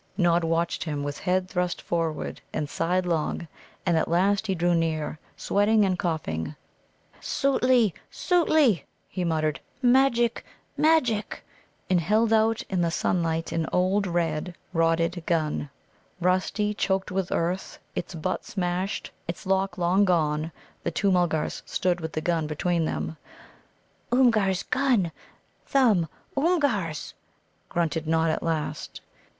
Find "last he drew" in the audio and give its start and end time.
4.07-4.73